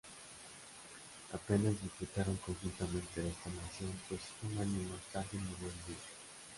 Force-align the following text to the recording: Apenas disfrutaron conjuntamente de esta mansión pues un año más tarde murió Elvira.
Apenas 1.31 1.79
disfrutaron 1.79 2.35
conjuntamente 2.37 3.21
de 3.21 3.29
esta 3.29 3.51
mansión 3.51 3.93
pues 4.09 4.21
un 4.49 4.57
año 4.57 4.89
más 4.89 5.03
tarde 5.13 5.37
murió 5.37 5.67
Elvira. 5.67 6.01